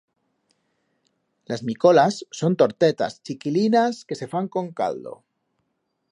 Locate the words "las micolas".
1.45-2.15